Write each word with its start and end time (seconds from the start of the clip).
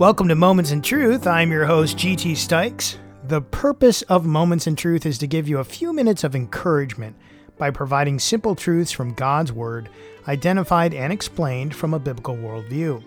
Welcome 0.00 0.28
to 0.28 0.34
Moments 0.34 0.70
in 0.70 0.80
Truth. 0.80 1.26
I'm 1.26 1.52
your 1.52 1.66
host, 1.66 1.98
GT 1.98 2.32
Stikes. 2.32 2.96
The 3.24 3.42
purpose 3.42 4.00
of 4.00 4.24
Moments 4.24 4.66
in 4.66 4.74
Truth 4.74 5.04
is 5.04 5.18
to 5.18 5.26
give 5.26 5.46
you 5.46 5.58
a 5.58 5.64
few 5.64 5.92
minutes 5.92 6.24
of 6.24 6.34
encouragement 6.34 7.14
by 7.58 7.70
providing 7.70 8.18
simple 8.18 8.54
truths 8.54 8.90
from 8.92 9.12
God's 9.12 9.52
Word, 9.52 9.90
identified 10.26 10.94
and 10.94 11.12
explained 11.12 11.76
from 11.76 11.92
a 11.92 11.98
biblical 11.98 12.34
worldview. 12.34 13.04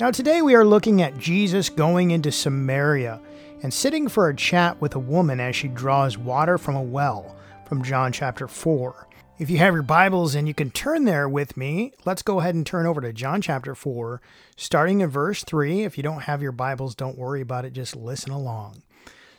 Now, 0.00 0.10
today 0.10 0.40
we 0.40 0.54
are 0.54 0.64
looking 0.64 1.02
at 1.02 1.18
Jesus 1.18 1.68
going 1.68 2.12
into 2.12 2.32
Samaria 2.32 3.20
and 3.62 3.70
sitting 3.70 4.08
for 4.08 4.30
a 4.30 4.34
chat 4.34 4.80
with 4.80 4.94
a 4.94 4.98
woman 4.98 5.38
as 5.38 5.54
she 5.54 5.68
draws 5.68 6.16
water 6.16 6.56
from 6.56 6.76
a 6.76 6.82
well 6.82 7.36
from 7.66 7.84
John 7.84 8.10
chapter 8.10 8.48
4. 8.48 9.06
If 9.38 9.48
you 9.48 9.56
have 9.58 9.72
your 9.72 9.82
Bibles 9.82 10.34
and 10.34 10.46
you 10.46 10.52
can 10.52 10.70
turn 10.70 11.04
there 11.04 11.26
with 11.26 11.56
me, 11.56 11.94
let's 12.04 12.20
go 12.20 12.40
ahead 12.40 12.54
and 12.54 12.66
turn 12.66 12.84
over 12.84 13.00
to 13.00 13.14
John 13.14 13.40
chapter 13.40 13.74
4, 13.74 14.20
starting 14.56 15.00
in 15.00 15.08
verse 15.08 15.42
3. 15.42 15.84
If 15.84 15.96
you 15.96 16.02
don't 16.02 16.24
have 16.24 16.42
your 16.42 16.52
Bibles, 16.52 16.94
don't 16.94 17.16
worry 17.16 17.40
about 17.40 17.64
it, 17.64 17.72
just 17.72 17.96
listen 17.96 18.30
along. 18.30 18.82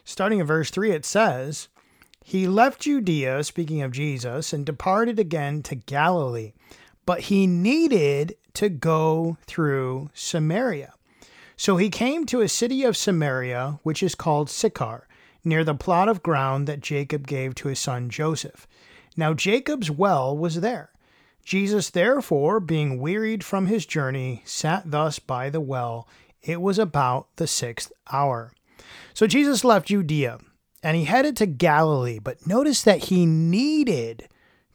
Starting 0.03 0.39
in 0.39 0.47
verse 0.47 0.71
3, 0.71 0.91
it 0.91 1.05
says, 1.05 1.67
He 2.23 2.47
left 2.47 2.81
Judea, 2.81 3.43
speaking 3.43 3.83
of 3.83 3.91
Jesus, 3.91 4.51
and 4.51 4.65
departed 4.65 5.19
again 5.19 5.61
to 5.63 5.75
Galilee, 5.75 6.53
but 7.05 7.21
he 7.21 7.45
needed 7.45 8.35
to 8.55 8.69
go 8.69 9.37
through 9.45 10.09
Samaria. 10.15 10.93
So 11.55 11.77
he 11.77 11.91
came 11.91 12.25
to 12.25 12.41
a 12.41 12.49
city 12.49 12.83
of 12.83 12.97
Samaria, 12.97 13.79
which 13.83 14.01
is 14.01 14.15
called 14.15 14.49
Sychar, 14.49 15.07
near 15.45 15.63
the 15.63 15.75
plot 15.75 16.09
of 16.09 16.23
ground 16.23 16.67
that 16.67 16.81
Jacob 16.81 17.27
gave 17.27 17.53
to 17.55 17.67
his 17.67 17.79
son 17.79 18.09
Joseph. 18.09 18.67
Now 19.15 19.33
Jacob's 19.33 19.91
well 19.91 20.35
was 20.37 20.61
there. 20.61 20.91
Jesus, 21.43 21.89
therefore, 21.89 22.59
being 22.59 22.99
wearied 22.99 23.43
from 23.43 23.67
his 23.67 23.85
journey, 23.85 24.43
sat 24.45 24.89
thus 24.89 25.19
by 25.19 25.49
the 25.49 25.61
well. 25.61 26.07
It 26.41 26.61
was 26.61 26.79
about 26.79 27.27
the 27.35 27.47
sixth 27.47 27.91
hour. 28.11 28.53
So 29.13 29.27
Jesus 29.27 29.63
left 29.63 29.87
Judea 29.87 30.39
and 30.81 30.97
he 30.97 31.05
headed 31.05 31.37
to 31.37 31.45
Galilee, 31.45 32.19
but 32.19 32.47
notice 32.47 32.81
that 32.83 33.05
he 33.05 33.25
needed 33.25 34.27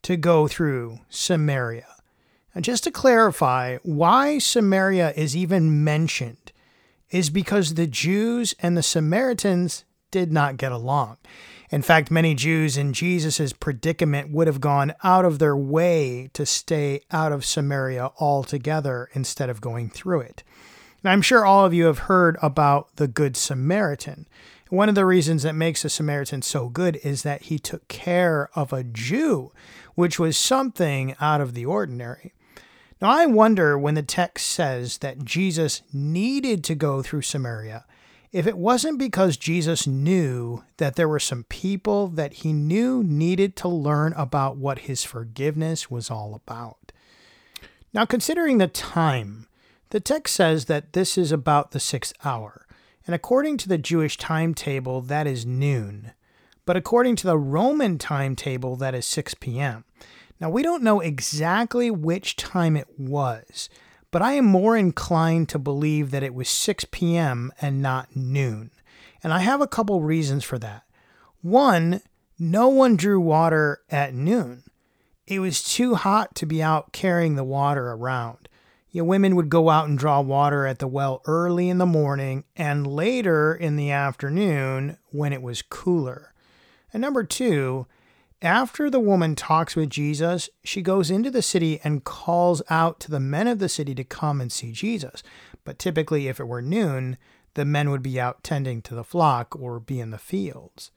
to 0.02 0.16
go 0.16 0.46
through 0.46 1.00
Samaria. 1.08 1.86
And 2.54 2.64
just 2.64 2.84
to 2.84 2.90
clarify, 2.90 3.78
why 3.82 4.38
Samaria 4.38 5.12
is 5.12 5.36
even 5.36 5.84
mentioned 5.84 6.52
is 7.10 7.30
because 7.30 7.74
the 7.74 7.86
Jews 7.86 8.54
and 8.60 8.76
the 8.76 8.82
Samaritans 8.82 9.84
did 10.10 10.32
not 10.32 10.56
get 10.56 10.72
along. 10.72 11.18
In 11.70 11.82
fact, 11.82 12.10
many 12.10 12.34
Jews 12.34 12.78
in 12.78 12.94
Jesus' 12.94 13.52
predicament 13.52 14.30
would 14.30 14.46
have 14.46 14.60
gone 14.60 14.94
out 15.04 15.26
of 15.26 15.38
their 15.38 15.56
way 15.56 16.30
to 16.32 16.46
stay 16.46 17.02
out 17.10 17.30
of 17.30 17.44
Samaria 17.44 18.10
altogether 18.18 19.10
instead 19.12 19.50
of 19.50 19.60
going 19.60 19.90
through 19.90 20.20
it. 20.20 20.42
And 21.02 21.10
I'm 21.12 21.22
sure 21.22 21.44
all 21.44 21.66
of 21.66 21.74
you 21.74 21.84
have 21.84 22.00
heard 22.00 22.38
about 22.40 22.96
the 22.96 23.06
Good 23.06 23.36
Samaritan. 23.36 24.26
One 24.70 24.88
of 24.88 24.94
the 24.94 25.06
reasons 25.06 25.42
that 25.42 25.54
makes 25.54 25.84
a 25.84 25.90
Samaritan 25.90 26.42
so 26.42 26.68
good 26.68 26.98
is 27.04 27.22
that 27.22 27.42
he 27.42 27.58
took 27.58 27.86
care 27.88 28.48
of 28.54 28.72
a 28.72 28.84
Jew, 28.84 29.52
which 29.94 30.18
was 30.18 30.36
something 30.36 31.14
out 31.20 31.40
of 31.40 31.54
the 31.54 31.66
ordinary. 31.66 32.32
Now, 33.00 33.10
I 33.10 33.26
wonder 33.26 33.78
when 33.78 33.94
the 33.94 34.02
text 34.02 34.48
says 34.48 34.98
that 34.98 35.24
Jesus 35.24 35.82
needed 35.92 36.64
to 36.64 36.74
go 36.74 37.02
through 37.02 37.22
Samaria 37.22 37.84
if 38.32 38.46
it 38.46 38.58
wasn't 38.58 38.98
because 38.98 39.36
Jesus 39.36 39.86
knew 39.86 40.64
that 40.76 40.96
there 40.96 41.08
were 41.08 41.18
some 41.18 41.44
people 41.44 42.08
that 42.08 42.34
he 42.34 42.52
knew 42.52 43.02
needed 43.02 43.56
to 43.56 43.68
learn 43.68 44.12
about 44.14 44.56
what 44.56 44.80
his 44.80 45.04
forgiveness 45.04 45.90
was 45.90 46.10
all 46.10 46.34
about. 46.34 46.92
Now, 47.94 48.04
considering 48.04 48.58
the 48.58 48.66
time, 48.66 49.46
the 49.90 50.00
text 50.00 50.34
says 50.34 50.66
that 50.66 50.92
this 50.92 51.16
is 51.16 51.32
about 51.32 51.70
the 51.70 51.80
sixth 51.80 52.12
hour, 52.24 52.66
and 53.06 53.14
according 53.14 53.56
to 53.58 53.68
the 53.68 53.78
Jewish 53.78 54.18
timetable, 54.18 55.00
that 55.02 55.26
is 55.26 55.46
noon. 55.46 56.12
But 56.66 56.76
according 56.76 57.16
to 57.16 57.26
the 57.26 57.38
Roman 57.38 57.96
timetable, 57.96 58.76
that 58.76 58.94
is 58.94 59.06
6 59.06 59.32
p.m. 59.34 59.84
Now, 60.38 60.50
we 60.50 60.62
don't 60.62 60.82
know 60.82 61.00
exactly 61.00 61.90
which 61.90 62.36
time 62.36 62.76
it 62.76 62.88
was, 62.98 63.70
but 64.10 64.22
I 64.22 64.32
am 64.32 64.44
more 64.44 64.76
inclined 64.76 65.48
to 65.50 65.58
believe 65.58 66.10
that 66.10 66.22
it 66.22 66.34
was 66.34 66.48
6 66.48 66.86
p.m. 66.90 67.52
and 67.60 67.82
not 67.82 68.14
noon. 68.16 68.70
And 69.22 69.32
I 69.32 69.40
have 69.40 69.60
a 69.60 69.66
couple 69.66 70.00
reasons 70.00 70.44
for 70.44 70.58
that. 70.58 70.84
One, 71.42 72.00
no 72.38 72.68
one 72.68 72.96
drew 72.96 73.20
water 73.20 73.80
at 73.90 74.14
noon. 74.14 74.64
It 75.26 75.40
was 75.40 75.62
too 75.62 75.94
hot 75.94 76.34
to 76.36 76.46
be 76.46 76.62
out 76.62 76.92
carrying 76.92 77.36
the 77.36 77.44
water 77.44 77.90
around. 77.92 78.48
You 78.90 79.02
know, 79.02 79.06
women 79.06 79.36
would 79.36 79.50
go 79.50 79.68
out 79.68 79.88
and 79.88 79.98
draw 79.98 80.20
water 80.20 80.66
at 80.66 80.78
the 80.78 80.86
well 80.86 81.20
early 81.26 81.68
in 81.68 81.78
the 81.78 81.86
morning 81.86 82.44
and 82.56 82.86
later 82.86 83.54
in 83.54 83.76
the 83.76 83.90
afternoon 83.90 84.96
when 85.10 85.32
it 85.34 85.42
was 85.42 85.60
cooler. 85.60 86.32
And 86.92 87.02
number 87.02 87.22
two, 87.24 87.86
after 88.40 88.88
the 88.88 89.00
woman 89.00 89.34
talks 89.34 89.74
with 89.74 89.90
Jesus, 89.90 90.48
she 90.62 90.80
goes 90.80 91.10
into 91.10 91.30
the 91.30 91.42
city 91.42 91.80
and 91.82 92.04
calls 92.04 92.62
out 92.70 93.00
to 93.00 93.10
the 93.10 93.20
men 93.20 93.48
of 93.48 93.58
the 93.58 93.68
city 93.68 93.94
to 93.96 94.04
come 94.04 94.40
and 94.40 94.52
see 94.52 94.72
Jesus. 94.72 95.22
But 95.64 95.78
typically, 95.78 96.28
if 96.28 96.38
it 96.38 96.46
were 96.46 96.62
noon, 96.62 97.18
the 97.54 97.64
men 97.64 97.90
would 97.90 98.02
be 98.02 98.20
out 98.20 98.44
tending 98.44 98.80
to 98.82 98.94
the 98.94 99.02
flock 99.02 99.56
or 99.58 99.80
be 99.80 99.98
in 99.98 100.10
the 100.10 100.18
fields. 100.18 100.92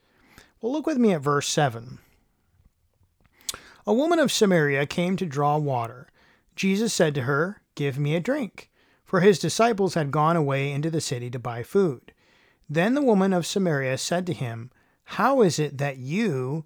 Well, 0.62 0.72
look 0.72 0.86
with 0.86 0.98
me 0.98 1.14
at 1.14 1.22
verse 1.22 1.48
7. 1.48 1.98
A 3.88 3.94
woman 3.94 4.20
of 4.20 4.32
Samaria 4.32 4.86
came 4.86 5.18
to 5.18 5.26
draw 5.26 5.58
water. 5.58 6.08
Jesus 6.56 6.94
said 6.94 7.16
to 7.16 7.24
her, 7.24 7.64
Give 7.74 7.98
me 7.98 8.16
a 8.16 8.20
drink. 8.20 8.70
For 9.04 9.22
his 9.22 9.40
disciples 9.40 9.96
had 9.96 10.12
gone 10.12 10.36
away 10.36 10.72
into 10.72 10.92
the 10.92 11.02
city 11.02 11.32
to 11.32 11.40
buy 11.40 11.64
food. 11.64 12.14
Then 12.70 12.94
the 12.94 13.02
woman 13.02 13.34
of 13.34 13.48
Samaria 13.48 13.98
said 13.98 14.28
to 14.28 14.34
him, 14.34 14.70
How 15.04 15.42
is 15.42 15.58
it 15.58 15.80
that 15.80 15.98
you, 15.98 16.66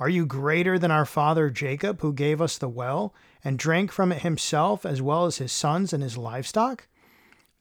Are 0.00 0.08
you 0.08 0.26
greater 0.26 0.78
than 0.78 0.92
our 0.92 1.04
father 1.04 1.50
Jacob, 1.50 2.02
who 2.02 2.12
gave 2.12 2.40
us 2.40 2.56
the 2.56 2.68
well 2.68 3.12
and 3.42 3.58
drank 3.58 3.90
from 3.90 4.12
it 4.12 4.22
himself 4.22 4.86
as 4.86 5.02
well 5.02 5.26
as 5.26 5.38
his 5.38 5.50
sons 5.50 5.92
and 5.92 6.04
his 6.04 6.16
livestock? 6.16 6.86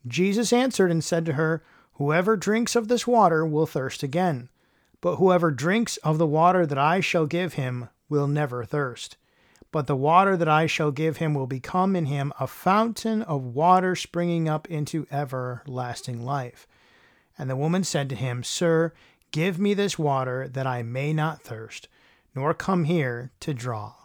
Jesus 0.06 0.54
answered 0.54 0.92
and 0.92 1.04
said 1.04 1.26
to 1.26 1.34
her, 1.34 1.64
Whoever 1.94 2.38
drinks 2.38 2.76
of 2.76 2.90
this 2.90 3.08
water 3.08 3.44
will 3.44 3.66
thirst 3.66 4.04
again, 4.04 4.50
but 5.02 5.16
whoever 5.16 5.50
drinks 5.50 5.98
of 5.98 6.20
the 6.20 6.28
water 6.28 6.68
that 6.68 6.78
I 6.78 7.00
shall 7.00 7.26
give 7.26 7.54
him 7.54 7.90
will 8.08 8.28
never 8.28 8.64
thirst. 8.64 9.18
But 9.72 9.88
the 9.88 9.96
water 9.96 10.38
that 10.38 10.48
I 10.48 10.68
shall 10.68 10.92
give 10.92 11.18
him 11.18 11.34
will 11.34 11.48
become 11.48 11.96
in 11.96 12.06
him 12.06 12.32
a 12.40 12.46
fountain 12.46 13.24
of 13.24 13.44
water 13.44 13.96
springing 13.96 14.48
up 14.48 14.68
into 14.70 15.08
everlasting 15.12 16.24
life. 16.24 16.68
And 17.36 17.50
the 17.50 17.56
woman 17.56 17.84
said 17.84 18.10
to 18.10 18.16
him, 18.16 18.44
Sir, 18.44 18.94
give 19.32 19.58
me 19.58 19.74
this 19.74 19.98
water 19.98 20.48
that 20.48 20.68
I 20.68 20.84
may 20.84 21.14
not 21.14 21.42
thirst 21.42 21.88
nor 22.38 22.54
come 22.54 22.84
here 22.84 23.32
to 23.40 23.52
draw. 23.52 23.96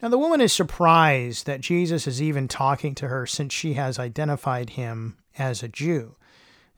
Now, 0.00 0.08
the 0.08 0.16
woman 0.16 0.40
is 0.40 0.50
surprised 0.50 1.44
that 1.44 1.60
Jesus 1.60 2.06
is 2.06 2.22
even 2.22 2.48
talking 2.48 2.94
to 2.94 3.08
her 3.08 3.26
since 3.26 3.52
she 3.52 3.74
has 3.74 3.98
identified 3.98 4.70
him 4.70 5.18
as 5.36 5.62
a 5.62 5.68
Jew. 5.68 6.16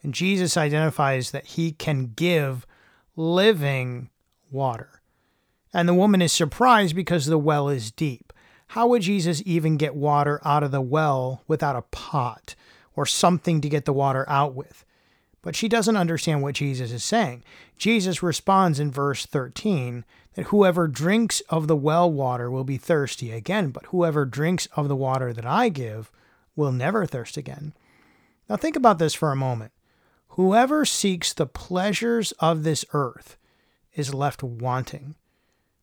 And 0.02 0.12
Jesus 0.12 0.56
identifies 0.56 1.30
that 1.30 1.46
he 1.46 1.70
can 1.70 2.14
give 2.16 2.66
living 3.14 4.10
water. 4.50 5.00
And 5.72 5.88
the 5.88 5.94
woman 5.94 6.20
is 6.20 6.32
surprised 6.32 6.96
because 6.96 7.26
the 7.26 7.38
well 7.38 7.68
is 7.68 7.92
deep. 7.92 8.32
How 8.68 8.88
would 8.88 9.02
Jesus 9.02 9.44
even 9.46 9.76
get 9.76 9.94
water 9.94 10.40
out 10.44 10.64
of 10.64 10.72
the 10.72 10.80
well 10.80 11.44
without 11.46 11.76
a 11.76 11.82
pot 11.82 12.56
or 12.96 13.06
something 13.06 13.60
to 13.60 13.68
get 13.68 13.84
the 13.84 13.92
water 13.92 14.24
out 14.28 14.56
with? 14.56 14.84
But 15.42 15.56
she 15.56 15.68
doesn't 15.68 15.96
understand 15.96 16.42
what 16.42 16.56
Jesus 16.56 16.92
is 16.92 17.02
saying. 17.02 17.42
Jesus 17.78 18.22
responds 18.22 18.78
in 18.78 18.90
verse 18.90 19.24
13 19.24 20.04
that 20.34 20.46
whoever 20.46 20.86
drinks 20.86 21.40
of 21.48 21.66
the 21.66 21.76
well 21.76 22.10
water 22.10 22.50
will 22.50 22.64
be 22.64 22.76
thirsty 22.76 23.32
again, 23.32 23.70
but 23.70 23.86
whoever 23.86 24.24
drinks 24.24 24.66
of 24.76 24.88
the 24.88 24.96
water 24.96 25.32
that 25.32 25.46
I 25.46 25.68
give 25.68 26.10
will 26.54 26.72
never 26.72 27.06
thirst 27.06 27.36
again. 27.36 27.72
Now 28.48 28.56
think 28.56 28.76
about 28.76 28.98
this 28.98 29.14
for 29.14 29.32
a 29.32 29.36
moment. 29.36 29.72
Whoever 30.34 30.84
seeks 30.84 31.32
the 31.32 31.46
pleasures 31.46 32.32
of 32.32 32.62
this 32.62 32.84
earth 32.92 33.36
is 33.94 34.14
left 34.14 34.42
wanting. 34.42 35.14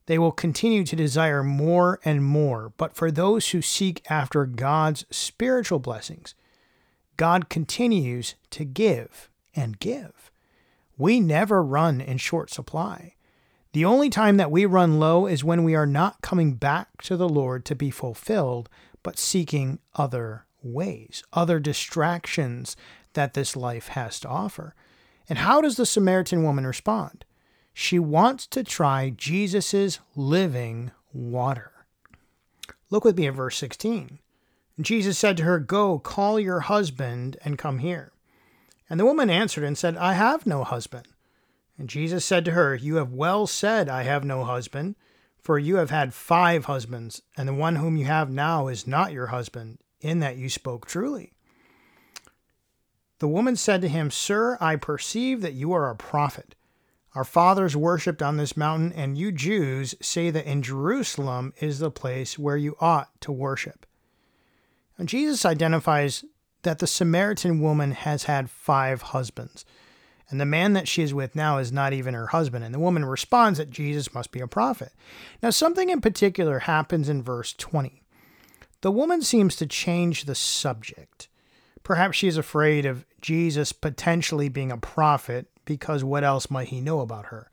They 0.05 0.17
will 0.17 0.31
continue 0.31 0.85
to 0.85 0.95
desire 0.95 1.43
more 1.43 1.99
and 2.05 2.23
more, 2.23 2.71
but 2.77 2.95
for 2.95 3.11
those 3.11 3.49
who 3.49 3.61
seek 3.61 4.09
after 4.09 4.45
God's 4.45 5.05
spiritual 5.11 5.79
blessings, 5.79 6.33
God 7.17 7.49
continues 7.49 8.35
to 8.51 8.63
give 8.63 9.29
and 9.57 9.79
give. 9.79 10.31
We 10.97 11.19
never 11.19 11.61
run 11.61 11.99
in 11.99 12.17
short 12.17 12.49
supply. 12.49 13.15
The 13.73 13.85
only 13.85 14.09
time 14.09 14.37
that 14.37 14.51
we 14.51 14.65
run 14.65 14.99
low 14.99 15.27
is 15.27 15.43
when 15.43 15.63
we 15.63 15.75
are 15.75 15.85
not 15.85 16.21
coming 16.21 16.53
back 16.53 17.01
to 17.03 17.17
the 17.17 17.29
Lord 17.29 17.65
to 17.65 17.75
be 17.75 17.91
fulfilled, 17.91 18.69
but 19.03 19.19
seeking 19.19 19.79
other 19.95 20.45
ways, 20.63 21.23
other 21.33 21.59
distractions 21.59 22.75
that 23.13 23.33
this 23.33 23.55
life 23.55 23.89
has 23.89 24.19
to 24.21 24.27
offer. 24.27 24.73
And 25.29 25.39
how 25.39 25.61
does 25.61 25.75
the 25.75 25.85
Samaritan 25.85 26.43
woman 26.43 26.65
respond? 26.65 27.25
She 27.73 27.99
wants 27.99 28.47
to 28.47 28.63
try 28.63 29.11
Jesus' 29.15 29.99
living 30.15 30.91
water. 31.13 31.71
Look 32.89 33.03
with 33.03 33.17
me 33.17 33.27
at 33.27 33.35
verse 33.35 33.57
16. 33.57 34.19
Jesus 34.79 35.17
said 35.17 35.37
to 35.37 35.43
her, 35.43 35.59
Go, 35.59 35.99
call 35.99 36.39
your 36.39 36.61
husband 36.61 37.37
and 37.43 37.57
come 37.57 37.79
here. 37.79 38.11
And 38.89 38.99
the 38.99 39.05
woman 39.05 39.29
answered 39.29 39.63
and 39.63 39.77
said, 39.77 39.97
I 39.97 40.13
have 40.13 40.45
no 40.45 40.63
husband. 40.63 41.07
And 41.77 41.89
Jesus 41.89 42.25
said 42.25 42.45
to 42.45 42.51
her, 42.51 42.75
You 42.75 42.95
have 42.95 43.11
well 43.11 43.47
said, 43.47 43.89
I 43.89 44.03
have 44.03 44.23
no 44.23 44.43
husband, 44.43 44.95
for 45.41 45.59
you 45.59 45.75
have 45.75 45.89
had 45.89 46.13
five 46.13 46.65
husbands, 46.65 47.21
and 47.35 47.47
the 47.47 47.53
one 47.53 47.75
whom 47.75 47.97
you 47.97 48.05
have 48.05 48.29
now 48.29 48.67
is 48.67 48.87
not 48.87 49.11
your 49.11 49.27
husband, 49.27 49.79
in 50.01 50.19
that 50.19 50.37
you 50.37 50.49
spoke 50.49 50.85
truly. 50.85 51.33
The 53.19 53.27
woman 53.27 53.55
said 53.55 53.81
to 53.81 53.87
him, 53.87 54.11
Sir, 54.11 54.57
I 54.61 54.75
perceive 54.75 55.41
that 55.41 55.53
you 55.53 55.73
are 55.73 55.89
a 55.89 55.95
prophet. 55.95 56.55
Our 57.15 57.23
fathers 57.23 57.75
worshipped 57.75 58.21
on 58.21 58.37
this 58.37 58.55
mountain, 58.55 58.93
and 58.93 59.17
you 59.17 59.31
Jews 59.31 59.95
say 60.01 60.29
that 60.29 60.45
in 60.45 60.61
Jerusalem 60.61 61.53
is 61.59 61.79
the 61.79 61.89
place 61.89 62.37
where 62.37 62.57
you 62.57 62.75
ought 62.79 63.09
to 63.21 63.31
worship. 63.31 63.87
And 64.97 65.09
Jesus 65.09 65.45
identifies 65.45 66.23
that 66.67 66.79
the 66.79 66.85
Samaritan 66.85 67.61
woman 67.61 67.93
has 67.93 68.25
had 68.25 68.49
five 68.49 69.01
husbands, 69.01 69.63
and 70.29 70.41
the 70.41 70.45
man 70.45 70.73
that 70.73 70.85
she 70.85 71.01
is 71.01 71.13
with 71.13 71.33
now 71.33 71.59
is 71.59 71.71
not 71.71 71.93
even 71.93 72.13
her 72.13 72.27
husband. 72.27 72.65
And 72.65 72.75
the 72.75 72.79
woman 72.79 73.05
responds 73.05 73.57
that 73.57 73.69
Jesus 73.69 74.13
must 74.13 74.33
be 74.33 74.41
a 74.41 74.47
prophet. 74.47 74.91
Now, 75.41 75.51
something 75.51 75.89
in 75.89 76.01
particular 76.01 76.59
happens 76.59 77.07
in 77.07 77.23
verse 77.23 77.53
20. 77.53 78.03
The 78.81 78.91
woman 78.91 79.21
seems 79.21 79.55
to 79.55 79.65
change 79.65 80.25
the 80.25 80.35
subject. 80.35 81.29
Perhaps 81.83 82.17
she 82.17 82.27
is 82.27 82.37
afraid 82.37 82.85
of 82.85 83.05
Jesus 83.21 83.71
potentially 83.71 84.49
being 84.49 84.73
a 84.73 84.77
prophet 84.77 85.47
because 85.63 86.03
what 86.03 86.25
else 86.25 86.51
might 86.51 86.67
he 86.67 86.81
know 86.81 86.99
about 86.99 87.27
her? 87.27 87.49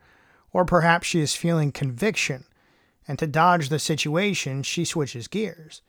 Or 0.52 0.64
perhaps 0.64 1.06
she 1.06 1.20
is 1.20 1.36
feeling 1.36 1.70
conviction, 1.70 2.46
and 3.06 3.16
to 3.20 3.28
dodge 3.28 3.68
the 3.68 3.78
situation, 3.78 4.64
she 4.64 4.84
switches 4.84 5.28
gears. 5.28 5.82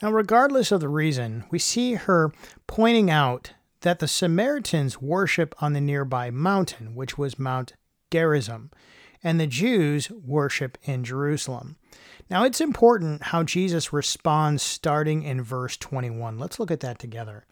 Now, 0.00 0.12
regardless 0.12 0.70
of 0.70 0.80
the 0.80 0.88
reason, 0.88 1.44
we 1.50 1.58
see 1.58 1.94
her 1.94 2.32
pointing 2.68 3.10
out 3.10 3.52
that 3.80 3.98
the 3.98 4.08
Samaritans 4.08 5.02
worship 5.02 5.54
on 5.60 5.72
the 5.72 5.80
nearby 5.80 6.30
mountain, 6.30 6.94
which 6.94 7.18
was 7.18 7.38
Mount 7.38 7.72
Gerizim, 8.10 8.70
and 9.24 9.40
the 9.40 9.46
Jews 9.46 10.10
worship 10.10 10.78
in 10.84 11.02
Jerusalem. 11.02 11.76
Now, 12.30 12.44
it's 12.44 12.60
important 12.60 13.24
how 13.24 13.42
Jesus 13.42 13.92
responds 13.92 14.62
starting 14.62 15.22
in 15.22 15.42
verse 15.42 15.76
21. 15.76 16.38
Let's 16.38 16.60
look 16.60 16.70
at 16.70 16.80
that 16.80 16.98
together. 16.98 17.44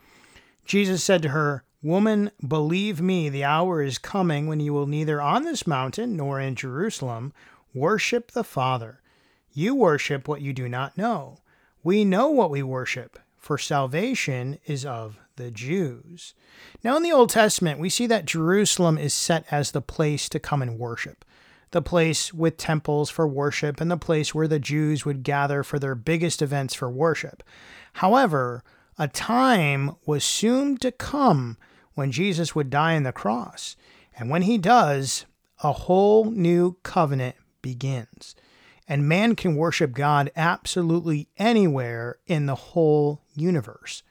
Jesus 0.64 1.02
said 1.02 1.22
to 1.22 1.30
her, 1.30 1.64
Woman, 1.82 2.30
believe 2.46 3.00
me, 3.00 3.28
the 3.28 3.44
hour 3.44 3.82
is 3.82 3.98
coming 3.98 4.46
when 4.46 4.60
you 4.60 4.72
will 4.72 4.86
neither 4.86 5.20
on 5.20 5.44
this 5.44 5.66
mountain 5.66 6.16
nor 6.16 6.40
in 6.40 6.54
Jerusalem 6.54 7.32
worship 7.74 8.32
the 8.32 8.44
Father. 8.44 9.00
You 9.52 9.74
worship 9.74 10.28
what 10.28 10.42
you 10.42 10.52
do 10.52 10.68
not 10.68 10.98
know. 10.98 11.38
We 11.86 12.04
know 12.04 12.30
what 12.30 12.50
we 12.50 12.64
worship, 12.64 13.16
for 13.36 13.58
salvation 13.58 14.58
is 14.66 14.84
of 14.84 15.20
the 15.36 15.52
Jews. 15.52 16.34
Now, 16.82 16.96
in 16.96 17.04
the 17.04 17.12
Old 17.12 17.30
Testament, 17.30 17.78
we 17.78 17.90
see 17.90 18.08
that 18.08 18.24
Jerusalem 18.24 18.98
is 18.98 19.14
set 19.14 19.44
as 19.52 19.70
the 19.70 19.80
place 19.80 20.28
to 20.30 20.40
come 20.40 20.62
and 20.62 20.80
worship, 20.80 21.24
the 21.70 21.80
place 21.80 22.34
with 22.34 22.56
temples 22.56 23.08
for 23.08 23.28
worship, 23.28 23.80
and 23.80 23.88
the 23.88 23.96
place 23.96 24.34
where 24.34 24.48
the 24.48 24.58
Jews 24.58 25.04
would 25.04 25.22
gather 25.22 25.62
for 25.62 25.78
their 25.78 25.94
biggest 25.94 26.42
events 26.42 26.74
for 26.74 26.90
worship. 26.90 27.44
However, 27.92 28.64
a 28.98 29.06
time 29.06 29.94
was 30.04 30.24
soon 30.24 30.78
to 30.78 30.90
come 30.90 31.56
when 31.94 32.10
Jesus 32.10 32.52
would 32.52 32.68
die 32.68 32.96
on 32.96 33.04
the 33.04 33.12
cross. 33.12 33.76
And 34.18 34.28
when 34.28 34.42
he 34.42 34.58
does, 34.58 35.24
a 35.62 35.70
whole 35.70 36.32
new 36.32 36.78
covenant 36.82 37.36
begins 37.62 38.34
and 38.88 39.08
man 39.08 39.34
can 39.34 39.56
worship 39.56 39.92
God 39.92 40.30
absolutely 40.36 41.28
anywhere 41.36 42.18
in 42.26 42.46
the 42.46 42.54
whole 42.54 43.22
universe. 43.34 44.02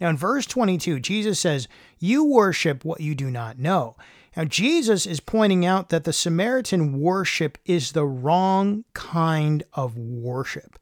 Now, 0.00 0.08
in 0.08 0.16
verse 0.16 0.46
22, 0.46 1.00
Jesus 1.00 1.40
says, 1.40 1.68
You 1.98 2.24
worship 2.24 2.84
what 2.84 3.00
you 3.00 3.14
do 3.14 3.30
not 3.30 3.58
know. 3.58 3.96
Now, 4.36 4.44
Jesus 4.44 5.06
is 5.06 5.20
pointing 5.20 5.66
out 5.66 5.88
that 5.88 6.04
the 6.04 6.12
Samaritan 6.12 7.00
worship 7.00 7.58
is 7.64 7.92
the 7.92 8.06
wrong 8.06 8.84
kind 8.94 9.64
of 9.72 9.96
worship. 9.96 10.78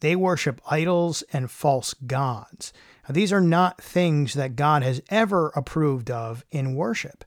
They 0.00 0.14
worship 0.14 0.60
idols 0.70 1.24
and 1.32 1.50
false 1.50 1.94
gods. 2.06 2.72
Now, 3.08 3.14
these 3.14 3.32
are 3.32 3.40
not 3.40 3.82
things 3.82 4.34
that 4.34 4.56
God 4.56 4.82
has 4.82 5.02
ever 5.08 5.50
approved 5.56 6.10
of 6.10 6.44
in 6.50 6.74
worship. 6.74 7.24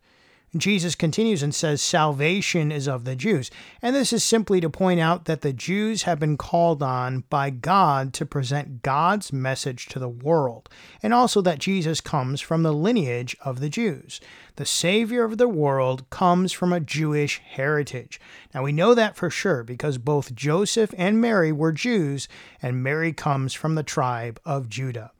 Jesus 0.60 0.96
continues 0.96 1.44
and 1.44 1.54
says, 1.54 1.82
Salvation 1.82 2.72
is 2.72 2.88
of 2.88 3.06
the 3.06 3.16
Jews. 3.16 3.50
And 3.82 3.96
this 3.96 4.12
is 4.12 4.24
simply 4.24 4.62
to 4.62 4.70
point 4.70 5.00
out 5.00 5.26
that 5.26 5.42
the 5.42 5.54
Jews 5.54 6.04
have 6.04 6.20
been 6.20 6.38
called 6.38 6.84
on 6.84 7.24
by 7.30 7.50
God 7.50 8.14
to 8.16 8.26
present 8.26 8.82
God's 8.84 9.34
message 9.34 9.88
to 9.88 10.00
the 10.00 10.10
world, 10.10 10.70
and 11.02 11.14
also 11.14 11.42
that 11.42 11.60
Jesus 11.60 12.02
comes 12.02 12.42
from 12.42 12.64
the 12.64 12.74
lineage 12.74 13.36
of 13.42 13.60
the 13.60 13.70
Jews. 13.70 14.20
The 14.58 14.66
Savior 14.66 15.24
of 15.24 15.38
the 15.38 15.48
world 15.48 16.10
comes 16.10 16.52
from 16.52 16.74
a 16.74 16.80
Jewish 16.80 17.40
heritage. 17.40 18.20
Now 18.54 18.64
we 18.64 18.72
know 18.72 18.94
that 18.94 19.16
for 19.16 19.30
sure 19.30 19.64
because 19.64 19.98
both 19.98 20.36
Joseph 20.36 20.94
and 20.98 21.22
Mary 21.22 21.52
were 21.52 21.72
Jews, 21.72 22.28
and 22.62 22.84
Mary 22.84 23.14
comes 23.14 23.54
from 23.54 23.76
the 23.76 23.84
tribe 23.84 24.40
of 24.46 24.70
Judah. 24.70 25.12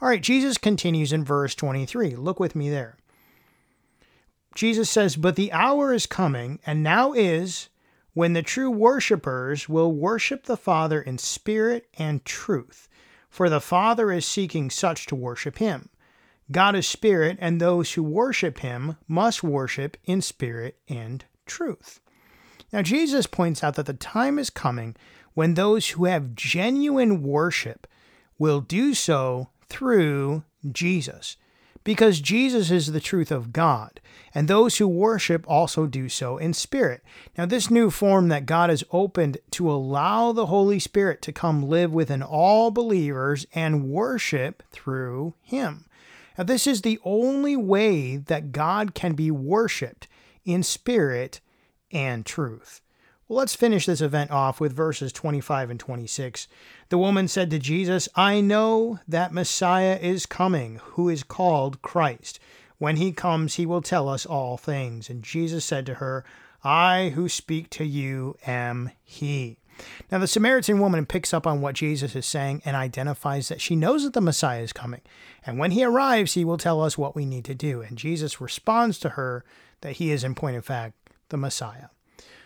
All 0.00 0.08
right, 0.08 0.20
Jesus 0.20 0.58
continues 0.58 1.12
in 1.12 1.24
verse 1.24 1.54
23. 1.54 2.16
Look 2.16 2.40
with 2.40 2.56
me 2.56 2.68
there. 2.68 2.96
Jesus 4.54 4.90
says, 4.90 5.16
But 5.16 5.36
the 5.36 5.52
hour 5.52 5.92
is 5.92 6.06
coming, 6.06 6.60
and 6.66 6.82
now 6.82 7.12
is, 7.12 7.68
when 8.14 8.34
the 8.34 8.42
true 8.42 8.70
worshippers 8.70 9.68
will 9.68 9.92
worship 9.92 10.44
the 10.44 10.56
Father 10.56 11.00
in 11.00 11.18
spirit 11.18 11.88
and 11.98 12.24
truth, 12.24 12.88
for 13.30 13.48
the 13.48 13.60
Father 13.60 14.12
is 14.12 14.26
seeking 14.26 14.68
such 14.68 15.06
to 15.06 15.14
worship 15.14 15.58
him. 15.58 15.88
God 16.50 16.74
is 16.74 16.86
spirit, 16.86 17.38
and 17.40 17.60
those 17.60 17.92
who 17.92 18.02
worship 18.02 18.58
him 18.58 18.96
must 19.08 19.42
worship 19.42 19.96
in 20.04 20.20
spirit 20.20 20.78
and 20.88 21.24
truth. 21.46 22.00
Now, 22.72 22.82
Jesus 22.82 23.26
points 23.26 23.64
out 23.64 23.74
that 23.76 23.86
the 23.86 23.94
time 23.94 24.38
is 24.38 24.50
coming 24.50 24.96
when 25.34 25.54
those 25.54 25.90
who 25.90 26.04
have 26.04 26.34
genuine 26.34 27.22
worship 27.22 27.86
will 28.38 28.60
do 28.60 28.92
so 28.92 29.48
through 29.68 30.44
Jesus 30.70 31.36
because 31.84 32.20
Jesus 32.20 32.70
is 32.70 32.92
the 32.92 33.00
truth 33.00 33.30
of 33.30 33.52
God, 33.52 34.00
and 34.34 34.46
those 34.46 34.78
who 34.78 34.86
worship 34.86 35.44
also 35.48 35.86
do 35.86 36.08
so 36.08 36.38
in 36.38 36.52
spirit. 36.52 37.02
Now, 37.36 37.46
this 37.46 37.70
new 37.70 37.90
form 37.90 38.28
that 38.28 38.46
God 38.46 38.70
has 38.70 38.84
opened 38.90 39.38
to 39.52 39.70
allow 39.70 40.32
the 40.32 40.46
Holy 40.46 40.78
Spirit 40.78 41.22
to 41.22 41.32
come 41.32 41.68
live 41.68 41.92
within 41.92 42.22
all 42.22 42.70
believers 42.70 43.46
and 43.54 43.88
worship 43.88 44.62
through 44.70 45.34
Him. 45.40 45.86
Now, 46.36 46.44
this 46.44 46.66
is 46.66 46.82
the 46.82 46.98
only 47.04 47.56
way 47.56 48.16
that 48.16 48.52
God 48.52 48.94
can 48.94 49.14
be 49.14 49.30
worshiped 49.30 50.08
in 50.44 50.62
spirit 50.62 51.40
and 51.90 52.26
truth. 52.26 52.81
Well, 53.32 53.38
let's 53.38 53.54
finish 53.54 53.86
this 53.86 54.02
event 54.02 54.30
off 54.30 54.60
with 54.60 54.76
verses 54.76 55.10
25 55.10 55.70
and 55.70 55.80
26. 55.80 56.48
The 56.90 56.98
woman 56.98 57.28
said 57.28 57.48
to 57.48 57.58
Jesus, 57.58 58.06
I 58.14 58.42
know 58.42 59.00
that 59.08 59.32
Messiah 59.32 59.98
is 59.98 60.26
coming, 60.26 60.78
who 60.82 61.08
is 61.08 61.22
called 61.22 61.80
Christ. 61.80 62.38
When 62.76 62.96
he 62.96 63.10
comes, 63.10 63.54
he 63.54 63.64
will 63.64 63.80
tell 63.80 64.06
us 64.06 64.26
all 64.26 64.58
things. 64.58 65.08
And 65.08 65.22
Jesus 65.22 65.64
said 65.64 65.86
to 65.86 65.94
her, 65.94 66.26
I 66.62 67.12
who 67.14 67.26
speak 67.26 67.70
to 67.70 67.86
you 67.86 68.36
am 68.46 68.90
he. 69.02 69.56
Now, 70.10 70.18
the 70.18 70.26
Samaritan 70.26 70.78
woman 70.78 71.06
picks 71.06 71.32
up 71.32 71.46
on 71.46 71.62
what 71.62 71.74
Jesus 71.74 72.14
is 72.14 72.26
saying 72.26 72.60
and 72.66 72.76
identifies 72.76 73.48
that 73.48 73.62
she 73.62 73.74
knows 73.74 74.04
that 74.04 74.12
the 74.12 74.20
Messiah 74.20 74.60
is 74.60 74.74
coming. 74.74 75.00
And 75.46 75.58
when 75.58 75.70
he 75.70 75.84
arrives, 75.84 76.34
he 76.34 76.44
will 76.44 76.58
tell 76.58 76.82
us 76.82 76.98
what 76.98 77.16
we 77.16 77.24
need 77.24 77.46
to 77.46 77.54
do. 77.54 77.80
And 77.80 77.96
Jesus 77.96 78.42
responds 78.42 78.98
to 78.98 79.08
her 79.08 79.42
that 79.80 79.92
he 79.92 80.10
is, 80.10 80.22
in 80.22 80.34
point 80.34 80.58
of 80.58 80.66
fact, 80.66 80.96
the 81.30 81.38
Messiah. 81.38 81.86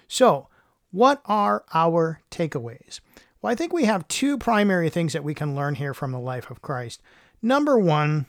So, 0.06 0.46
what 0.90 1.20
are 1.26 1.64
our 1.74 2.20
takeaways? 2.30 3.00
Well, 3.40 3.52
I 3.52 3.54
think 3.54 3.72
we 3.72 3.84
have 3.84 4.08
two 4.08 4.38
primary 4.38 4.90
things 4.90 5.12
that 5.12 5.24
we 5.24 5.34
can 5.34 5.54
learn 5.54 5.76
here 5.76 5.94
from 5.94 6.12
the 6.12 6.18
life 6.18 6.50
of 6.50 6.62
Christ. 6.62 7.02
Number 7.42 7.78
one, 7.78 8.26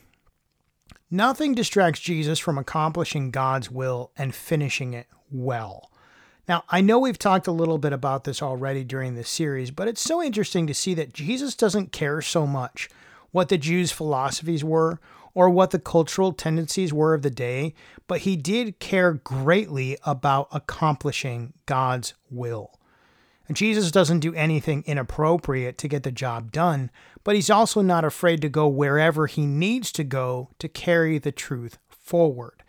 nothing 1.10 1.54
distracts 1.54 2.00
Jesus 2.00 2.38
from 2.38 2.58
accomplishing 2.58 3.30
God's 3.30 3.70
will 3.70 4.10
and 4.16 4.34
finishing 4.34 4.92
it 4.94 5.06
well. 5.30 5.90
Now, 6.48 6.64
I 6.70 6.80
know 6.80 6.98
we've 6.98 7.18
talked 7.18 7.46
a 7.46 7.52
little 7.52 7.78
bit 7.78 7.92
about 7.92 8.24
this 8.24 8.42
already 8.42 8.82
during 8.82 9.14
this 9.14 9.28
series, 9.28 9.70
but 9.70 9.86
it's 9.86 10.00
so 10.00 10.22
interesting 10.22 10.66
to 10.66 10.74
see 10.74 10.94
that 10.94 11.12
Jesus 11.12 11.54
doesn't 11.54 11.92
care 11.92 12.22
so 12.22 12.46
much 12.46 12.88
what 13.30 13.50
the 13.50 13.58
Jews' 13.58 13.92
philosophies 13.92 14.64
were 14.64 14.98
or 15.38 15.48
what 15.48 15.70
the 15.70 15.78
cultural 15.78 16.32
tendencies 16.32 16.92
were 16.92 17.14
of 17.14 17.22
the 17.22 17.30
day, 17.30 17.72
but 18.08 18.22
he 18.22 18.34
did 18.34 18.80
care 18.80 19.12
greatly 19.12 19.96
about 20.02 20.48
accomplishing 20.50 21.52
God's 21.64 22.14
will. 22.28 22.76
And 23.46 23.56
Jesus 23.56 23.92
doesn't 23.92 24.18
do 24.18 24.34
anything 24.34 24.82
inappropriate 24.84 25.78
to 25.78 25.86
get 25.86 26.02
the 26.02 26.10
job 26.10 26.50
done, 26.50 26.90
but 27.22 27.36
he's 27.36 27.50
also 27.50 27.82
not 27.82 28.04
afraid 28.04 28.42
to 28.42 28.48
go 28.48 28.66
wherever 28.66 29.28
he 29.28 29.46
needs 29.46 29.92
to 29.92 30.02
go 30.02 30.50
to 30.58 30.66
carry 30.66 31.18
the 31.18 31.30
truth 31.30 31.78
forward. 32.08 32.62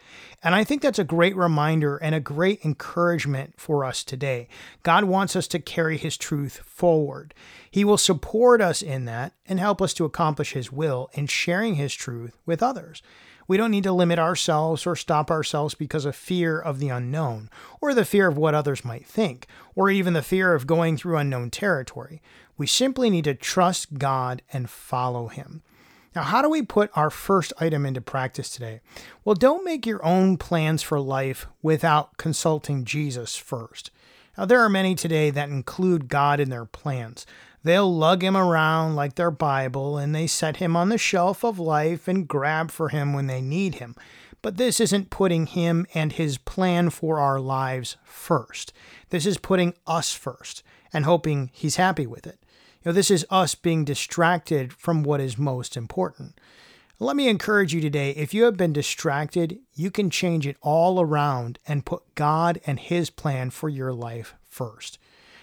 And 0.43 0.53
I 0.53 0.63
think 0.63 0.81
that's 0.81 0.99
a 0.99 1.03
great 1.03 1.35
reminder 1.35 1.97
and 1.97 2.13
a 2.13 2.19
great 2.19 2.63
encouragement 2.65 3.53
for 3.57 3.85
us 3.85 4.03
today. 4.03 4.47
God 4.83 5.05
wants 5.05 5.35
us 5.35 5.47
to 5.49 5.59
carry 5.59 5.97
His 5.97 6.17
truth 6.17 6.61
forward. 6.65 7.33
He 7.71 7.85
will 7.85 7.97
support 7.97 8.61
us 8.61 8.81
in 8.81 9.05
that 9.05 9.33
and 9.47 9.59
help 9.59 9.81
us 9.81 9.93
to 9.95 10.05
accomplish 10.05 10.53
His 10.53 10.71
will 10.71 11.09
in 11.13 11.27
sharing 11.27 11.75
His 11.75 11.93
truth 11.93 12.35
with 12.45 12.61
others. 12.61 13.01
We 13.47 13.57
don't 13.57 13.71
need 13.71 13.83
to 13.85 13.93
limit 13.93 14.19
ourselves 14.19 14.85
or 14.85 14.95
stop 14.95 15.31
ourselves 15.31 15.73
because 15.73 16.05
of 16.05 16.15
fear 16.15 16.59
of 16.59 16.79
the 16.79 16.89
unknown, 16.89 17.49
or 17.81 17.93
the 17.93 18.05
fear 18.05 18.27
of 18.27 18.37
what 18.37 18.53
others 18.53 18.85
might 18.85 19.07
think, 19.07 19.47
or 19.73 19.89
even 19.89 20.13
the 20.13 20.21
fear 20.21 20.53
of 20.53 20.67
going 20.67 20.97
through 20.97 21.17
unknown 21.17 21.49
territory. 21.49 22.21
We 22.57 22.67
simply 22.67 23.09
need 23.09 23.23
to 23.23 23.33
trust 23.33 23.97
God 23.97 24.41
and 24.53 24.69
follow 24.69 25.29
Him. 25.29 25.63
Now, 26.15 26.23
how 26.23 26.41
do 26.41 26.49
we 26.49 26.61
put 26.61 26.89
our 26.95 27.09
first 27.09 27.53
item 27.59 27.85
into 27.85 28.01
practice 28.01 28.49
today? 28.49 28.81
Well, 29.23 29.35
don't 29.35 29.63
make 29.63 29.85
your 29.85 30.03
own 30.03 30.37
plans 30.37 30.81
for 30.81 30.99
life 30.99 31.45
without 31.61 32.17
consulting 32.17 32.83
Jesus 32.83 33.35
first. 33.35 33.91
Now, 34.37 34.45
there 34.45 34.61
are 34.61 34.69
many 34.69 34.95
today 34.95 35.29
that 35.29 35.49
include 35.49 36.07
God 36.07 36.39
in 36.39 36.49
their 36.49 36.65
plans. 36.65 37.25
They'll 37.63 37.93
lug 37.93 38.23
him 38.23 38.37
around 38.37 38.95
like 38.95 39.15
their 39.15 39.31
Bible 39.31 39.97
and 39.97 40.15
they 40.15 40.27
set 40.27 40.57
him 40.57 40.75
on 40.75 40.89
the 40.89 40.97
shelf 40.97 41.43
of 41.43 41.59
life 41.59 42.07
and 42.07 42.27
grab 42.27 42.71
for 42.71 42.89
him 42.89 43.13
when 43.13 43.27
they 43.27 43.41
need 43.41 43.75
him. 43.75 43.95
But 44.41 44.57
this 44.57 44.79
isn't 44.79 45.09
putting 45.09 45.47
him 45.47 45.85
and 45.93 46.13
his 46.13 46.37
plan 46.37 46.89
for 46.89 47.19
our 47.19 47.39
lives 47.39 47.97
first. 48.03 48.71
This 49.09 49.25
is 49.25 49.37
putting 49.37 49.73
us 49.85 50.13
first 50.13 50.63
and 50.93 51.03
hoping 51.03 51.49
he's 51.53 51.75
happy 51.75 52.07
with 52.07 52.25
it. 52.25 52.39
You 52.83 52.89
know, 52.89 52.93
this 52.93 53.11
is 53.11 53.25
us 53.29 53.55
being 53.55 53.83
distracted 53.83 54.71
from 54.71 55.03
what 55.03 55.19
is 55.19 55.37
most 55.37 55.75
important. 55.75 56.39
Let 56.97 57.17
me 57.17 57.27
encourage 57.27 57.73
you 57.73 57.81
today 57.81 58.11
if 58.11 58.33
you 58.33 58.43
have 58.43 58.55
been 58.55 58.73
distracted, 58.73 59.59
you 59.73 59.91
can 59.91 60.09
change 60.09 60.47
it 60.47 60.55
all 60.61 61.01
around 61.01 61.59
and 61.67 61.85
put 61.85 62.15
God 62.15 62.59
and 62.65 62.79
His 62.79 63.09
plan 63.09 63.49
for 63.49 63.67
your 63.67 63.91
life 63.91 64.33
first. 64.47 64.97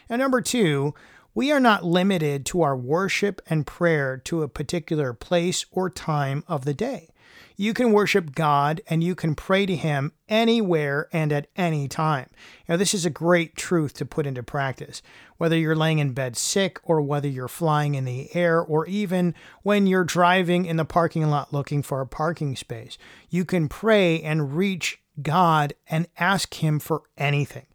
And 0.09 0.21
number 0.21 0.41
two, 0.41 0.95
we 1.35 1.53
are 1.53 1.61
not 1.61 1.85
limited 1.85 2.47
to 2.47 2.63
our 2.63 2.77
worship 2.77 3.43
and 3.51 3.67
prayer 3.67 4.17
to 4.25 4.43
a 4.43 4.49
particular 4.49 5.13
place 5.13 5.67
or 5.71 5.91
time 5.91 6.43
of 6.49 6.65
the 6.65 6.73
day. 6.73 7.11
You 7.59 7.73
can 7.73 7.93
worship 7.93 8.35
God 8.35 8.83
and 8.87 9.03
you 9.03 9.15
can 9.15 9.35
pray 9.35 9.65
to 9.65 9.75
Him 9.75 10.13
anywhere 10.29 11.09
and 11.11 11.33
at 11.33 11.49
any 11.57 11.89
time. 11.89 12.29
Now, 12.69 12.77
this 12.77 12.93
is 12.93 13.07
a 13.07 13.11
great 13.11 13.57
truth 13.57 13.95
to 13.95 14.05
put 14.05 14.27
into 14.27 14.43
practice. 14.43 15.01
Whether 15.39 15.57
you're 15.57 15.75
laying 15.75 15.99
in 15.99 16.13
bed 16.13 16.37
sick, 16.37 16.79
or 16.83 17.01
whether 17.01 17.29
you're 17.29 17.49
flying 17.49 17.95
in 17.95 18.05
the 18.05 18.35
air, 18.35 18.61
or 18.61 18.87
even 18.87 19.35
when 19.63 19.87
you're 19.87 20.05
driving 20.05 20.67
in 20.67 20.77
the 20.77 20.85
parking 20.85 21.29
lot 21.31 21.53
looking 21.53 21.83
for 21.83 22.03
a 22.03 22.07
parking 22.07 22.57
space, 22.57 22.99
you 23.31 23.47
can 23.47 23.69
pray 23.69 24.21
and 24.21 24.57
reach 24.57 25.01
God 25.23 25.73
and 25.89 26.09
ask 26.19 26.55
Him 26.55 26.79
for 26.79 27.05
anything. 27.17 27.67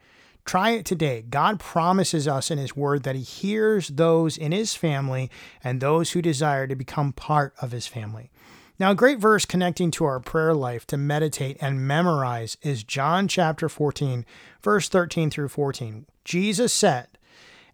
Try 0.45 0.71
it 0.71 0.85
today. 0.85 1.23
God 1.27 1.59
promises 1.59 2.27
us 2.27 2.51
in 2.51 2.57
His 2.57 2.75
Word 2.75 3.03
that 3.03 3.15
He 3.15 3.21
hears 3.21 3.87
those 3.87 4.37
in 4.37 4.51
His 4.51 4.75
family 4.75 5.31
and 5.63 5.81
those 5.81 6.11
who 6.11 6.21
desire 6.21 6.67
to 6.67 6.75
become 6.75 7.13
part 7.13 7.53
of 7.61 7.71
His 7.71 7.87
family. 7.87 8.31
Now, 8.81 8.89
a 8.89 8.95
great 8.95 9.19
verse 9.19 9.45
connecting 9.45 9.91
to 9.91 10.05
our 10.05 10.19
prayer 10.19 10.55
life 10.55 10.87
to 10.87 10.97
meditate 10.97 11.55
and 11.61 11.87
memorize 11.87 12.57
is 12.63 12.83
John 12.83 13.27
chapter 13.27 13.69
14, 13.69 14.25
verse 14.63 14.89
13 14.89 15.29
through 15.29 15.49
14. 15.49 16.07
Jesus 16.25 16.73
said, 16.73 17.07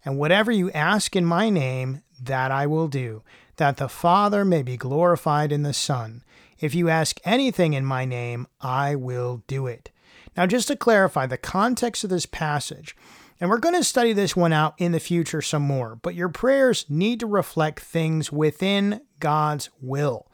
And 0.04 0.18
whatever 0.18 0.52
you 0.52 0.70
ask 0.72 1.16
in 1.16 1.24
my 1.24 1.48
name, 1.48 2.02
that 2.20 2.50
I 2.50 2.66
will 2.66 2.88
do, 2.88 3.22
that 3.56 3.78
the 3.78 3.88
Father 3.88 4.44
may 4.44 4.62
be 4.62 4.76
glorified 4.76 5.50
in 5.50 5.62
the 5.62 5.72
Son. 5.72 6.24
If 6.60 6.74
you 6.74 6.90
ask 6.90 7.18
anything 7.24 7.72
in 7.72 7.86
my 7.86 8.04
name, 8.04 8.46
I 8.60 8.94
will 8.94 9.42
do 9.46 9.66
it. 9.66 9.90
Now, 10.36 10.44
just 10.44 10.68
to 10.68 10.76
clarify 10.76 11.24
the 11.24 11.38
context 11.38 12.04
of 12.04 12.10
this 12.10 12.26
passage, 12.26 12.94
and 13.40 13.48
we're 13.48 13.56
going 13.56 13.76
to 13.76 13.82
study 13.82 14.12
this 14.12 14.36
one 14.36 14.52
out 14.52 14.74
in 14.76 14.92
the 14.92 15.00
future 15.00 15.40
some 15.40 15.62
more, 15.62 15.96
but 15.96 16.14
your 16.14 16.28
prayers 16.28 16.84
need 16.90 17.18
to 17.20 17.26
reflect 17.26 17.80
things 17.80 18.30
within 18.30 19.00
God's 19.20 19.70
will. 19.80 20.27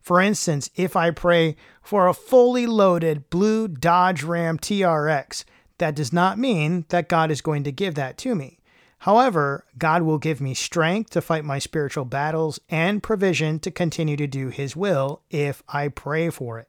For 0.00 0.20
instance, 0.20 0.70
if 0.74 0.96
I 0.96 1.10
pray 1.10 1.56
for 1.82 2.06
a 2.06 2.14
fully 2.14 2.66
loaded 2.66 3.28
blue 3.30 3.68
Dodge 3.68 4.22
Ram 4.22 4.58
TRX, 4.58 5.44
that 5.78 5.94
does 5.94 6.12
not 6.12 6.38
mean 6.38 6.84
that 6.88 7.08
God 7.08 7.30
is 7.30 7.40
going 7.40 7.64
to 7.64 7.72
give 7.72 7.94
that 7.94 8.18
to 8.18 8.34
me. 8.34 8.58
However, 8.98 9.64
God 9.78 10.02
will 10.02 10.18
give 10.18 10.40
me 10.40 10.52
strength 10.52 11.10
to 11.10 11.22
fight 11.22 11.44
my 11.44 11.58
spiritual 11.58 12.04
battles 12.04 12.60
and 12.68 13.02
provision 13.02 13.58
to 13.60 13.70
continue 13.70 14.16
to 14.16 14.26
do 14.26 14.48
His 14.48 14.76
will 14.76 15.22
if 15.30 15.62
I 15.68 15.88
pray 15.88 16.28
for 16.28 16.58
it. 16.58 16.68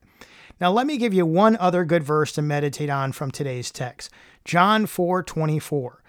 Now, 0.62 0.72
let 0.72 0.88
me 0.88 0.98
give 0.98 1.14
you 1.14 1.26
one 1.26 1.58
other 1.58 1.84
good 1.84 2.04
verse 2.04 2.32
to 2.34 2.42
meditate 2.42 2.90
on 2.90 3.12
from 3.12 3.32
today's 3.32 3.72
text 3.72 4.12
John 4.46 4.86
4 4.86 5.24
24. 5.24 6.00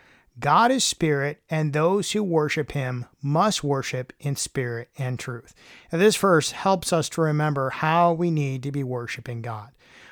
God 0.42 0.72
is 0.72 0.82
spirit, 0.82 1.40
and 1.48 1.72
those 1.72 2.10
who 2.10 2.22
worship 2.24 2.72
him 2.72 3.06
must 3.22 3.62
worship 3.62 4.12
in 4.18 4.34
spirit 4.34 4.88
and 4.98 5.16
truth. 5.16 5.54
This 5.92 6.16
verse 6.16 6.50
helps 6.50 6.92
us 6.92 7.08
to 7.10 7.20
remember 7.20 7.70
how 7.70 8.12
we 8.12 8.32
need 8.32 8.64
to 8.64 8.72
be 8.72 8.82
worshiping 8.82 9.40
God. 9.40 9.68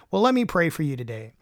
Well, 0.08 0.22
let 0.22 0.34
me 0.34 0.44
pray 0.44 0.70
for 0.70 0.84
you 0.84 0.96
today. 0.96 1.32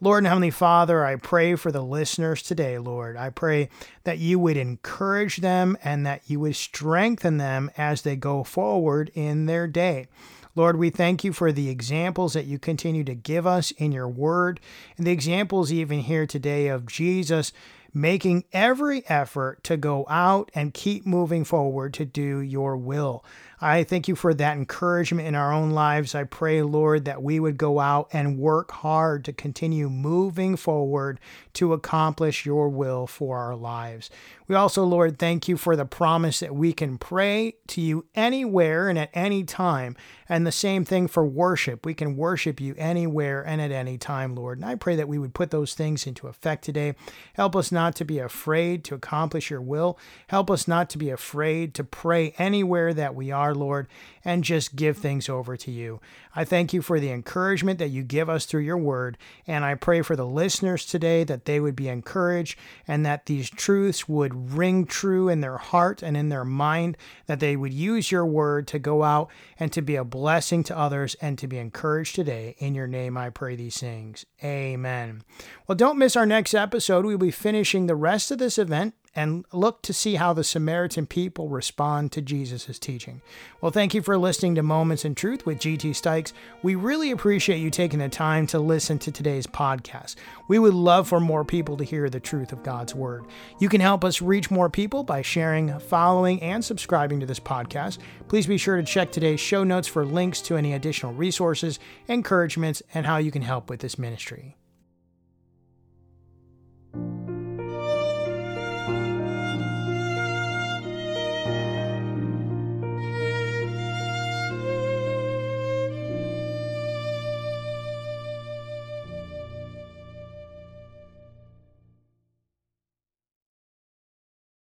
Lord 0.00 0.18
and 0.18 0.28
Heavenly 0.28 0.52
Father, 0.52 1.04
I 1.04 1.16
pray 1.16 1.56
for 1.56 1.72
the 1.72 1.82
listeners 1.82 2.40
today, 2.40 2.78
Lord. 2.78 3.16
I 3.16 3.30
pray 3.30 3.68
that 4.04 4.18
you 4.18 4.38
would 4.38 4.56
encourage 4.56 5.38
them 5.38 5.76
and 5.82 6.06
that 6.06 6.22
you 6.30 6.38
would 6.38 6.54
strengthen 6.54 7.38
them 7.38 7.68
as 7.76 8.02
they 8.02 8.14
go 8.14 8.44
forward 8.44 9.10
in 9.14 9.46
their 9.46 9.66
day. 9.66 10.06
Lord, 10.54 10.76
we 10.76 10.90
thank 10.90 11.24
you 11.24 11.32
for 11.32 11.50
the 11.50 11.68
examples 11.68 12.34
that 12.34 12.46
you 12.46 12.60
continue 12.60 13.02
to 13.04 13.14
give 13.14 13.44
us 13.44 13.72
in 13.72 13.90
your 13.90 14.08
word, 14.08 14.60
and 14.96 15.04
the 15.04 15.10
examples 15.10 15.72
even 15.72 15.98
here 15.98 16.26
today 16.28 16.68
of 16.68 16.86
Jesus 16.86 17.52
making 17.96 18.44
every 18.52 19.02
effort 19.08 19.64
to 19.64 19.74
go 19.74 20.04
out 20.06 20.50
and 20.54 20.74
keep 20.74 21.06
moving 21.06 21.44
forward 21.44 21.94
to 21.94 22.04
do 22.04 22.40
your 22.40 22.76
will. 22.76 23.24
I 23.60 23.84
thank 23.84 24.06
you 24.06 24.14
for 24.14 24.34
that 24.34 24.56
encouragement 24.56 25.26
in 25.26 25.34
our 25.34 25.52
own 25.52 25.70
lives. 25.70 26.14
I 26.14 26.24
pray, 26.24 26.62
Lord, 26.62 27.06
that 27.06 27.22
we 27.22 27.40
would 27.40 27.56
go 27.56 27.80
out 27.80 28.08
and 28.12 28.38
work 28.38 28.70
hard 28.70 29.24
to 29.24 29.32
continue 29.32 29.88
moving 29.88 30.56
forward 30.56 31.18
to 31.54 31.72
accomplish 31.72 32.44
your 32.44 32.68
will 32.68 33.06
for 33.06 33.38
our 33.38 33.56
lives. 33.56 34.10
We 34.46 34.54
also, 34.54 34.84
Lord, 34.84 35.18
thank 35.18 35.48
you 35.48 35.56
for 35.56 35.74
the 35.74 35.86
promise 35.86 36.40
that 36.40 36.54
we 36.54 36.72
can 36.72 36.98
pray 36.98 37.56
to 37.68 37.80
you 37.80 38.04
anywhere 38.14 38.88
and 38.88 38.98
at 38.98 39.10
any 39.12 39.42
time. 39.42 39.96
And 40.28 40.46
the 40.46 40.52
same 40.52 40.84
thing 40.84 41.08
for 41.08 41.24
worship. 41.24 41.86
We 41.86 41.94
can 41.94 42.16
worship 42.16 42.60
you 42.60 42.74
anywhere 42.76 43.44
and 43.44 43.60
at 43.60 43.72
any 43.72 43.96
time, 43.96 44.34
Lord. 44.34 44.58
And 44.58 44.64
I 44.64 44.74
pray 44.74 44.96
that 44.96 45.08
we 45.08 45.18
would 45.18 45.34
put 45.34 45.50
those 45.50 45.74
things 45.74 46.06
into 46.06 46.26
effect 46.28 46.64
today. 46.64 46.94
Help 47.34 47.56
us 47.56 47.72
not 47.72 47.94
to 47.96 48.04
be 48.04 48.18
afraid 48.18 48.84
to 48.84 48.94
accomplish 48.94 49.50
your 49.50 49.60
will. 49.60 49.98
Help 50.28 50.50
us 50.50 50.68
not 50.68 50.90
to 50.90 50.98
be 50.98 51.10
afraid 51.10 51.74
to 51.74 51.84
pray 51.84 52.34
anywhere 52.38 52.92
that 52.92 53.14
we 53.14 53.30
are, 53.30 53.54
Lord, 53.56 53.88
and 54.24 54.44
just 54.44 54.76
give 54.76 54.98
things 54.98 55.28
over 55.28 55.56
to 55.56 55.70
you. 55.70 56.00
I 56.34 56.44
thank 56.44 56.72
you 56.72 56.82
for 56.82 57.00
the 57.00 57.10
encouragement 57.10 57.78
that 57.78 57.88
you 57.88 58.02
give 58.02 58.28
us 58.28 58.44
through 58.44 58.62
your 58.62 58.78
word. 58.78 59.18
And 59.46 59.64
I 59.64 59.74
pray 59.74 60.02
for 60.02 60.16
the 60.16 60.26
listeners 60.26 60.84
today 60.84 61.24
that 61.24 61.44
they 61.46 61.60
would 61.60 61.74
be 61.74 61.88
encouraged 61.88 62.58
and 62.86 63.04
that 63.06 63.26
these 63.26 63.48
truths 63.48 64.08
would 64.08 64.52
ring 64.52 64.84
true 64.84 65.28
in 65.28 65.40
their 65.40 65.58
heart 65.58 66.02
and 66.02 66.16
in 66.16 66.28
their 66.28 66.44
mind, 66.44 66.96
that 67.26 67.40
they 67.40 67.56
would 67.56 67.72
use 67.72 68.10
your 68.10 68.26
word 68.26 68.66
to 68.68 68.78
go 68.78 69.02
out 69.02 69.30
and 69.58 69.72
to 69.72 69.82
be 69.82 69.96
a 69.96 70.04
blessing 70.04 70.62
to 70.64 70.76
others 70.76 71.16
and 71.20 71.38
to 71.38 71.46
be 71.46 71.58
encouraged 71.58 72.14
today. 72.14 72.54
In 72.58 72.74
your 72.74 72.86
name, 72.86 73.16
I 73.16 73.30
pray 73.30 73.56
these 73.56 73.78
things. 73.78 74.26
Amen. 74.44 75.22
Well, 75.66 75.76
don't 75.76 75.98
miss 75.98 76.16
our 76.16 76.26
next 76.26 76.54
episode. 76.54 77.04
We'll 77.04 77.18
be 77.18 77.30
finishing 77.30 77.86
the 77.86 77.96
rest 77.96 78.30
of 78.30 78.38
this 78.38 78.58
event 78.58 78.94
and 79.16 79.46
look 79.52 79.82
to 79.82 79.94
see 79.94 80.14
how 80.16 80.34
the 80.34 80.44
Samaritan 80.44 81.06
people 81.06 81.48
respond 81.48 82.12
to 82.12 82.20
Jesus' 82.20 82.78
teaching. 82.78 83.22
Well, 83.60 83.72
thank 83.72 83.94
you 83.94 84.02
for 84.02 84.18
listening 84.18 84.54
to 84.56 84.62
Moments 84.62 85.06
in 85.06 85.14
Truth 85.14 85.46
with 85.46 85.58
GT 85.58 85.90
Stikes. 85.90 86.32
We 86.62 86.74
really 86.74 87.10
appreciate 87.10 87.58
you 87.58 87.70
taking 87.70 87.98
the 87.98 88.10
time 88.10 88.46
to 88.48 88.58
listen 88.58 88.98
to 89.00 89.10
today's 89.10 89.46
podcast. 89.46 90.16
We 90.48 90.58
would 90.58 90.74
love 90.74 91.08
for 91.08 91.18
more 91.18 91.44
people 91.44 91.78
to 91.78 91.84
hear 91.84 92.10
the 92.10 92.20
truth 92.20 92.52
of 92.52 92.62
God's 92.62 92.94
Word. 92.94 93.24
You 93.58 93.70
can 93.70 93.80
help 93.80 94.04
us 94.04 94.20
reach 94.20 94.50
more 94.50 94.68
people 94.68 95.02
by 95.02 95.22
sharing, 95.22 95.78
following, 95.78 96.42
and 96.42 96.62
subscribing 96.62 97.20
to 97.20 97.26
this 97.26 97.40
podcast. 97.40 97.98
Please 98.28 98.46
be 98.46 98.58
sure 98.58 98.76
to 98.76 98.82
check 98.82 99.10
today's 99.10 99.40
show 99.40 99.64
notes 99.64 99.88
for 99.88 100.04
links 100.04 100.42
to 100.42 100.56
any 100.56 100.74
additional 100.74 101.14
resources, 101.14 101.78
encouragements, 102.06 102.82
and 102.92 103.06
how 103.06 103.16
you 103.16 103.30
can 103.30 103.42
help 103.42 103.70
with 103.70 103.80
this 103.80 103.98
ministry. 103.98 104.56